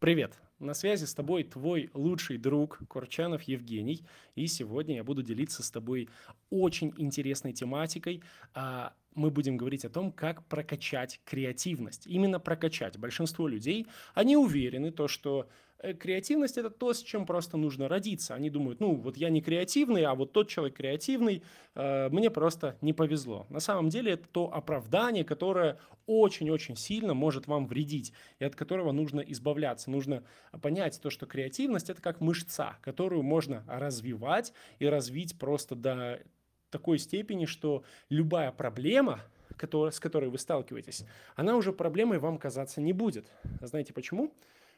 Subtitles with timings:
[0.00, 0.38] Привет!
[0.60, 4.04] На связи с тобой твой лучший друг Курчанов Евгений.
[4.36, 6.08] И сегодня я буду делиться с тобой
[6.50, 8.22] очень интересной тематикой.
[9.18, 12.06] Мы будем говорить о том, как прокачать креативность.
[12.06, 12.96] Именно прокачать.
[12.96, 15.48] Большинство людей, они уверены, то, что
[15.80, 18.36] э, креативность это то, с чем просто нужно родиться.
[18.36, 21.42] Они думают, ну вот я не креативный, а вот тот человек креативный,
[21.74, 23.44] э, мне просто не повезло.
[23.50, 28.92] На самом деле это то оправдание, которое очень-очень сильно может вам вредить и от которого
[28.92, 29.90] нужно избавляться.
[29.90, 30.22] Нужно
[30.62, 36.22] понять то, что креативность это как мышца, которую можно развивать и развить просто до
[36.70, 39.20] такой степени, что любая проблема,
[39.56, 41.04] которая, с которой вы сталкиваетесь,
[41.36, 43.30] она уже проблемой вам казаться не будет.
[43.60, 44.32] Знаете почему?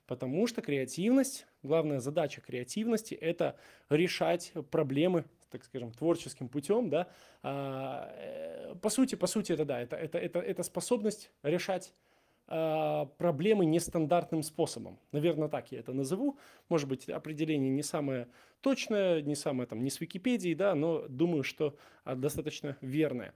[0.06, 3.56] Потому что креативность, главная задача креативности– это
[3.88, 7.06] решать проблемы, так скажем, творческим путем, да.
[7.44, 12.09] А, э, по сути, по сути, это да, это, это, это, это способность решать а,
[12.50, 14.98] проблемы нестандартным способом.
[15.12, 16.36] Наверное, так я это назову.
[16.68, 18.26] Может быть, определение не самое
[18.60, 23.34] точное, не самое там, не с Википедии, да, но думаю, что а, достаточно верное.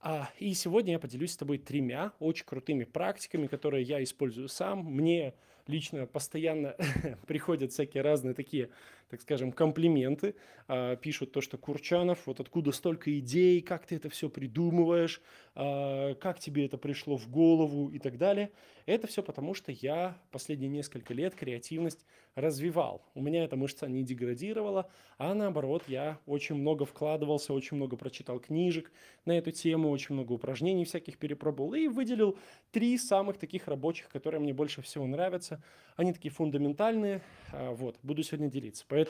[0.00, 4.84] А, и сегодня я поделюсь с тобой тремя очень крутыми практиками, которые я использую сам.
[4.84, 5.34] Мне
[5.66, 6.76] лично постоянно
[7.26, 8.70] приходят всякие разные такие,
[9.12, 10.36] так скажем, комплименты.
[10.68, 15.20] А, пишут то, что Курчанов, вот откуда столько идей, как ты это все придумываешь,
[15.54, 18.52] а, как тебе это пришло в голову и так далее.
[18.86, 23.04] Это все потому, что я последние несколько лет креативность развивал.
[23.14, 28.40] У меня эта мышца не деградировала, а наоборот, я очень много вкладывался, очень много прочитал
[28.40, 28.90] книжек
[29.26, 32.38] на эту тему, очень много упражнений всяких перепробовал и выделил
[32.70, 35.62] три самых таких рабочих, которые мне больше всего нравятся.
[35.96, 37.20] Они такие фундаментальные,
[37.52, 38.84] а, вот, буду сегодня делиться.
[38.88, 39.01] Поэтому,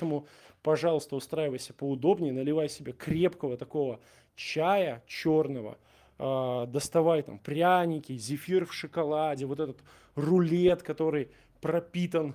[0.63, 4.01] пожалуйста, устраивайся поудобнее, наливай себе крепкого такого
[4.35, 5.79] чая черного,
[6.19, 9.79] э, доставай там пряники, зефир в шоколаде, вот этот
[10.15, 12.35] рулет, который пропитан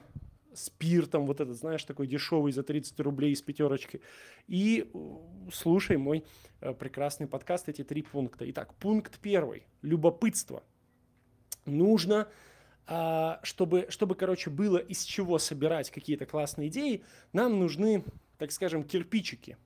[0.53, 4.02] спиртом, вот этот, знаешь, такой дешевый за 30 рублей из пятерочки.
[4.47, 4.97] И э,
[5.53, 6.23] слушай мой
[6.61, 8.50] э, прекрасный подкаст, эти три пункта.
[8.50, 9.63] Итак, пункт первый.
[9.81, 10.63] Любопытство.
[11.66, 12.28] Нужно,
[13.44, 17.03] чтобы, чтобы, короче, было из чего собирать какие-то классные идеи,
[17.34, 18.03] нам нужны,
[18.38, 19.58] так скажем, кирпичики.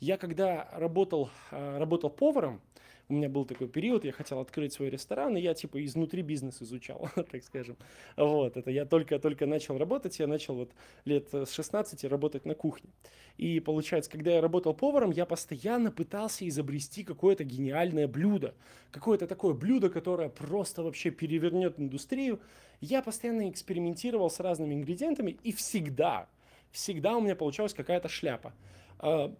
[0.00, 2.60] Я когда работал, э, работал поваром,
[3.08, 6.60] у меня был такой период, я хотел открыть свой ресторан, и я типа изнутри бизнес
[6.60, 7.76] изучал, так скажем.
[8.16, 10.72] Вот, это я только-только начал работать, я начал вот
[11.04, 12.90] лет с 16 работать на кухне.
[13.38, 18.54] И получается, когда я работал поваром, я постоянно пытался изобрести какое-то гениальное блюдо.
[18.90, 22.40] Какое-то такое блюдо, которое просто вообще перевернет индустрию.
[22.80, 26.28] Я постоянно экспериментировал с разными ингредиентами, и всегда,
[26.72, 28.52] всегда у меня получалась какая-то шляпа
[28.98, 29.34] а,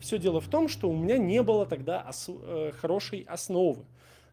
[0.00, 3.84] все дело в том, что у меня не было тогда ос э, хорошей основы.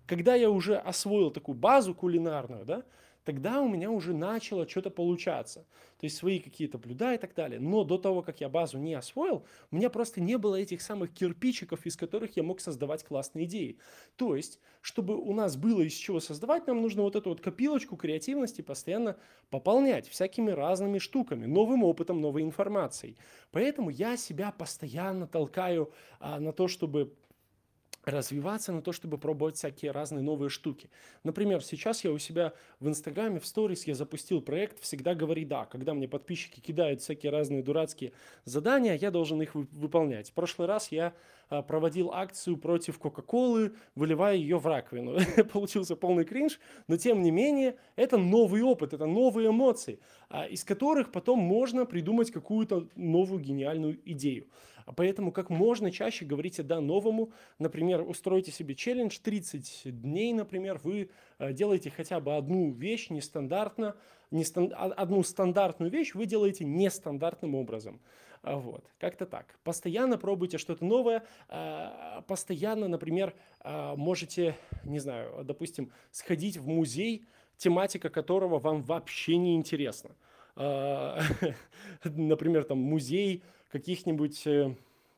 [0.05, 2.83] Когда я уже освоил такую базу кулинарную, да,
[3.25, 5.65] тогда у меня уже начало что-то получаться.
[5.99, 7.59] То есть свои какие-то блюда и так далее.
[7.59, 11.13] Но до того, как я базу не освоил, у меня просто не было этих самых
[11.13, 13.79] кирпичиков, из которых я мог создавать классные идеи.
[14.15, 17.97] То есть, чтобы у нас было из чего создавать, нам нужно вот эту вот копилочку
[17.97, 19.17] креативности постоянно
[19.49, 23.17] пополнять всякими разными штуками, новым опытом, новой информацией.
[23.51, 27.13] Поэтому я себя постоянно толкаю а, на то, чтобы
[28.05, 30.89] развиваться на то, чтобы пробовать всякие разные новые штуки.
[31.23, 35.65] Например, сейчас я у себя в Инстаграме, в сторис я запустил проект «Всегда говори да».
[35.65, 38.13] Когда мне подписчики кидают всякие разные дурацкие
[38.45, 40.29] задания, я должен их выполнять.
[40.29, 41.13] В прошлый раз я
[41.49, 45.17] проводил акцию против Кока-Колы, выливая ее в раковину.
[45.53, 50.63] Получился полный кринж, но тем не менее, это новый опыт, это новые эмоции, а, из
[50.63, 54.47] которых потом можно придумать какую-то новую гениальную идею.
[54.85, 57.31] А поэтому как можно чаще говорите «да» новому.
[57.57, 63.95] Например, устройте себе челлендж 30 дней, например, вы делаете хотя бы одну вещь нестандартно,
[64.31, 67.99] не стан, одну стандартную вещь вы делаете нестандартным образом.
[68.45, 69.57] А, вот, как-то так.
[69.63, 73.33] Постоянно пробуйте что-то новое, а, постоянно, например,
[73.63, 77.25] можете, не знаю, допустим, сходить в музей,
[77.57, 80.11] тематика которого вам вообще не интересна.
[82.03, 84.75] Например, там музей каких-нибудь э,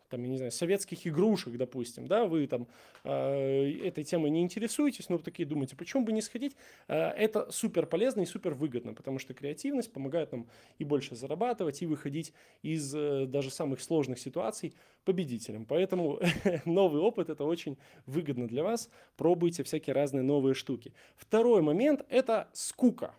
[0.09, 2.67] там, я не знаю, советских игрушек, допустим, да, вы там
[3.03, 6.55] э, этой темой не интересуетесь, но такие думаете, почему бы не сходить,
[6.87, 11.81] э, это супер полезно и супер выгодно, потому что креативность помогает нам и больше зарабатывать,
[11.81, 14.73] и выходить из э, даже самых сложных ситуаций
[15.03, 15.65] победителем.
[15.65, 16.19] Поэтому
[16.65, 20.93] новый опыт это очень выгодно для вас, пробуйте всякие разные новые штуки.
[21.15, 23.13] Второй момент это скука.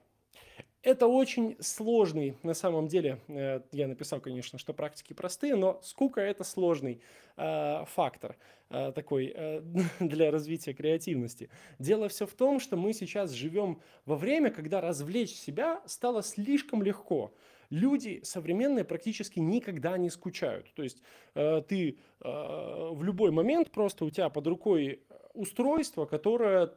[0.82, 6.20] Это очень сложный, на самом деле, э, я написал, конечно, что практики простые, но скука–
[6.22, 7.00] это сложный
[7.36, 8.36] э, фактор
[8.70, 9.60] э, такой э,
[10.00, 11.50] для развития креативности.
[11.78, 16.82] Дело все в том, что мы сейчас живем во время, когда развлечь себя стало слишком
[16.82, 17.32] легко.
[17.70, 20.72] Люди современные практически никогда не скучают.
[20.74, 21.02] То есть
[21.34, 25.02] э, ты э, в любой момент просто у тебя под рукой
[25.34, 26.72] устройство, которое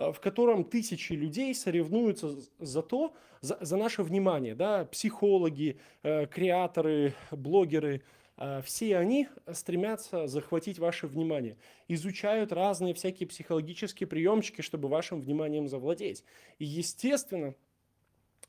[0.00, 7.14] в котором тысячи людей соревнуются за то, за, за наше внимание, да, психологи, э, креаторы,
[7.30, 8.02] блогеры,
[8.38, 15.68] э, все они стремятся захватить ваше внимание, изучают разные всякие психологические приемчики, чтобы вашим вниманием
[15.68, 16.24] завладеть.
[16.58, 17.54] И естественно,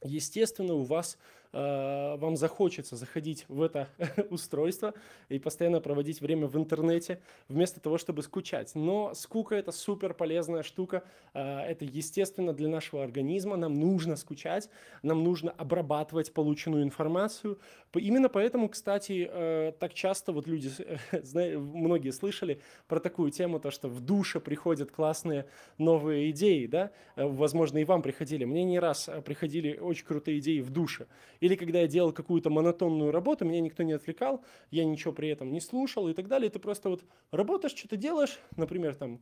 [0.01, 3.89] естественно, у вас Э, вам захочется заходить в это
[4.29, 4.93] устройство
[5.29, 7.19] и постоянно проводить время в интернете,
[7.49, 8.73] вместо того, чтобы скучать.
[8.75, 11.03] Но скука– это супер полезная штука,
[11.33, 14.69] э, это естественно для нашего организма, нам нужно скучать,
[15.03, 17.59] нам нужно обрабатывать полученную информацию.
[17.93, 20.71] Именно поэтому, кстати, э, так часто вот люди,
[21.57, 25.45] многие слышали про такую тему, то, что в душе приходят классные
[25.77, 28.45] новые идеи, да, возможно, и вам приходили.
[28.45, 31.07] Мне не раз приходили очень крутые идеи в душе.
[31.41, 35.51] Или когда я делал какую-то монотонную работу, меня никто не отвлекал, я ничего при этом
[35.51, 36.49] не слушал и так далее.
[36.49, 39.19] Ты просто вот работаешь, что-то делаешь, например, там,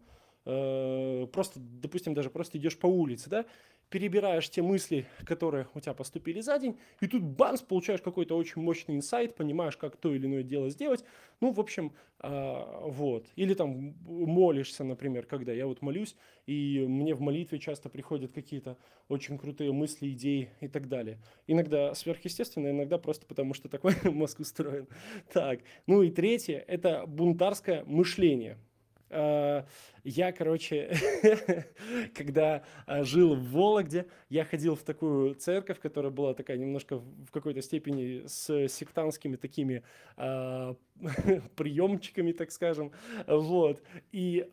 [0.50, 3.46] э, просто, допустим, даже просто идешь по улице, да,
[3.90, 8.62] перебираешь те мысли, которые у тебя поступили за день, и тут бамс, получаешь какой-то очень
[8.62, 11.04] мощный инсайт, понимаешь, как то или иное дело сделать.
[11.42, 13.28] Ну, в общем, э, вот.
[13.36, 16.16] Или там молишься, например, когда я вот молюсь,
[16.46, 21.20] и мне в молитве часто приходят какие-то очень крутые мысли, идеи и так далее.
[21.48, 24.88] Иногда сверхъестественно, иногда просто потому, что такой мозг устроен.
[25.34, 28.58] Так, ну и третье– это бунтарское мышление–
[29.10, 30.96] я, короче,
[32.16, 37.32] когда э, жил в Вологде, я ходил в такую церковь, которая была такая немножко в
[37.32, 39.84] какой-то степени с сектантскими такими
[40.18, 40.76] э,
[41.56, 42.92] приемчиками, так скажем.
[43.28, 43.82] Вот.
[44.12, 44.48] И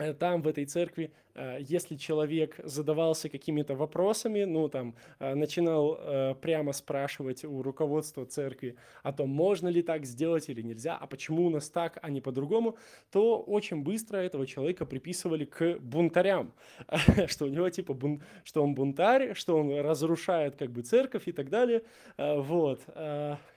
[0.00, 1.29] Э, там, в этой церкви, э,
[1.60, 5.98] если человек задавался какими-то вопросами, ну, там, э, начинал
[6.40, 11.46] прямо спрашивать у руководства церкви о том, можно ли так сделать или нельзя, а почему
[11.46, 12.76] у нас так, а не по-другому,
[13.10, 16.52] то очень быстро этого человека приписывали к бунтарям,
[17.28, 18.22] что у него, типа, бун...
[18.44, 21.82] что он бунтарь, что он разрушает, как бы, церковь и так далее,
[22.18, 22.80] вот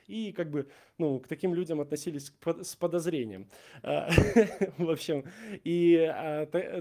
[0.07, 3.47] и как бы, ну, к таким людям относились с подозрением.
[3.81, 5.23] В общем,
[5.63, 6.11] и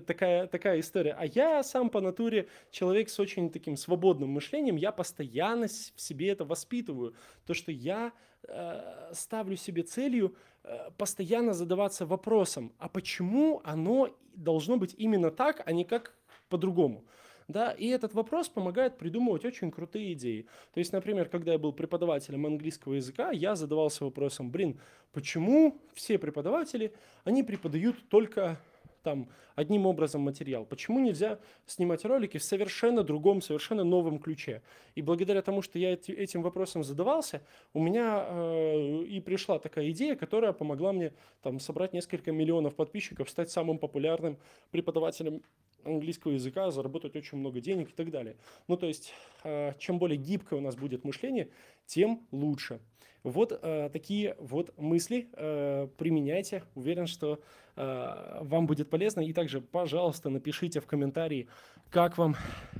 [0.06, 0.91] такая, такая история.
[1.00, 6.30] А я сам по натуре человек с очень таким свободным мышлением, я постоянно в себе
[6.30, 7.14] это воспитываю.
[7.46, 8.12] То, что я
[8.46, 10.34] э, ставлю себе целью
[10.64, 16.14] э, постоянно задаваться вопросом, а почему оно должно быть именно так, а не как
[16.48, 17.04] по-другому
[17.48, 20.46] да, и этот вопрос помогает придумывать очень крутые идеи.
[20.72, 24.80] То есть, например, когда я был преподавателем английского языка, я задавался вопросом, блин,
[25.12, 26.92] почему все преподаватели,
[27.24, 28.58] они преподают только
[29.02, 30.64] там одним образом материал.
[30.64, 34.62] Почему нельзя снимать ролики в совершенно другом, совершенно новом ключе?
[34.94, 37.42] И благодаря тому, что я эти, этим вопросом задавался,
[37.74, 41.12] у меня э, и пришла такая идея, которая помогла мне
[41.42, 44.38] там собрать несколько миллионов подписчиков, стать самым популярным
[44.70, 45.42] преподавателем
[45.84, 48.36] английского языка, заработать очень много денег и так далее.
[48.68, 49.12] Ну, то есть,
[49.44, 51.48] э, чем более гибкое у нас будет мышление,
[51.86, 52.80] тем лучше.
[53.22, 56.64] Вот э, такие вот мысли э, применяйте.
[56.74, 57.40] Уверен, что
[57.74, 59.22] вам будет полезно.
[59.22, 61.48] И также, пожалуйста, напишите в комментарии,
[61.88, 62.36] как вам,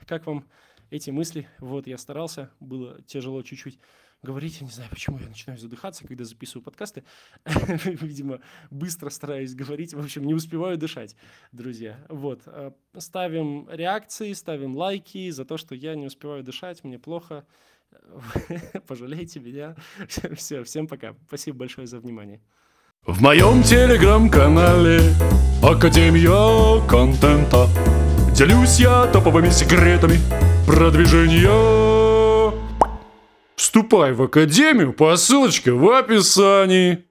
[0.07, 0.45] как вам
[0.93, 1.49] эти мысли.
[1.59, 3.79] Вот, я старался, было тяжело чуть-чуть
[4.23, 4.61] говорить.
[4.61, 7.03] Я не знаю, почему я начинаю задыхаться, когда записываю подкасты.
[7.45, 9.95] Видимо, быстро стараюсь говорить.
[9.95, 11.17] В общем, не успеваю дышать,
[11.51, 11.99] друзья.
[12.09, 12.43] Вот.
[12.47, 17.47] Э, ставим реакции, ставим лайки за то, что я не успеваю дышать, мне плохо.
[18.87, 19.75] Пожалейте меня.
[20.37, 21.15] Все, всем пока.
[21.27, 22.41] Спасибо большое за внимание.
[23.05, 25.01] В моем телеграм-канале
[25.63, 27.67] Академия контента
[28.35, 30.19] Делюсь я топовыми секретами
[30.75, 32.53] продвижения
[33.57, 37.05] Вступай в Академию по ссылочке в описании